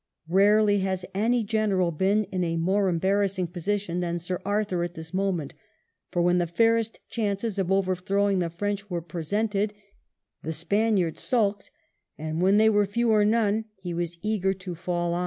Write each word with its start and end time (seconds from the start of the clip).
Barely 0.27 0.79
has 0.79 1.05
any 1.13 1.43
general 1.43 1.91
been 1.91 2.23
in 2.31 2.43
a 2.43 2.57
more 2.57 2.89
embarrassing 2.89 3.45
position 3.49 3.99
than 3.99 4.17
Sir 4.17 4.41
Arthur 4.43 4.81
at 4.83 4.95
this 4.95 5.13
moment; 5.13 5.53
for 6.09 6.23
when 6.23 6.39
the 6.39 6.47
fairest 6.47 6.99
chances 7.07 7.59
of 7.59 7.71
overthrow 7.71 8.27
ing 8.31 8.39
the 8.39 8.49
French 8.49 8.89
were 8.89 9.03
presented, 9.03 9.75
the 10.41 10.53
Spaniard 10.53 11.19
sulked, 11.19 11.69
and 12.17 12.41
when 12.41 12.57
they 12.57 12.67
were 12.67 12.87
few 12.87 13.11
or 13.11 13.23
none 13.23 13.65
he 13.75 13.93
was 13.93 14.17
eager 14.23 14.55
to 14.55 14.73
fall 14.73 15.13
on. 15.13 15.19